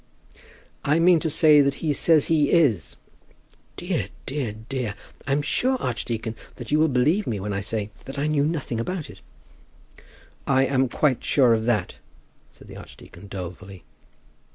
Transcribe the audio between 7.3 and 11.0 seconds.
when I say that I knew nothing about it." "I am